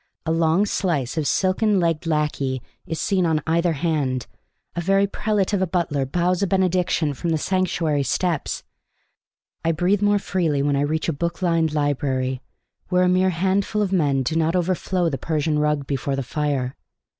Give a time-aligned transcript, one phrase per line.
[0.25, 4.25] A long slice of silken legged lackey is seen on either hand;
[4.75, 8.63] a very prelate of a butler bows a benediction from the sanctuary steps.
[9.63, 12.41] I breathe more freely when I reach a book lined library
[12.89, 16.75] where a mere handful of men do not overflow the Persian rug before the fire.